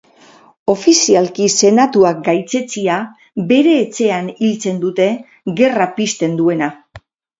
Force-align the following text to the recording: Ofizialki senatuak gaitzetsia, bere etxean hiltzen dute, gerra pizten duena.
Ofizialki 0.71 1.49
senatuak 1.55 2.23
gaitzetsia, 2.29 2.95
bere 3.51 3.75
etxean 3.83 4.33
hiltzen 4.47 4.81
dute, 4.87 5.07
gerra 5.61 5.89
pizten 6.01 6.39
duena. 6.41 6.73